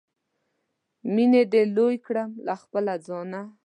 مینې 1.13 1.41
دې 1.51 1.63
لوی 1.75 1.95
کړم 2.05 2.29
له 2.45 2.53
خپله 2.61 2.93
ځانه 3.07 3.41